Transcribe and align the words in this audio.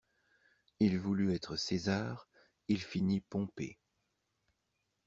Il 0.79 0.97
voulut 0.97 1.31
être 1.31 1.55
César, 1.55 2.27
il 2.67 2.81
finit 2.81 3.21
Pompée. 3.21 3.77